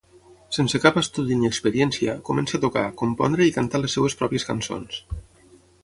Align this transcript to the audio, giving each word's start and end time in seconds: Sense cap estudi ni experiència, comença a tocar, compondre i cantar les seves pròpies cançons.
Sense 0.55 0.79
cap 0.85 0.95
estudi 1.01 1.37
ni 1.41 1.49
experiència, 1.49 2.17
comença 2.31 2.57
a 2.61 2.65
tocar, 2.65 2.85
compondre 3.05 3.49
i 3.51 3.55
cantar 3.59 3.83
les 3.85 3.99
seves 3.99 4.19
pròpies 4.23 4.51
cançons. 4.53 5.03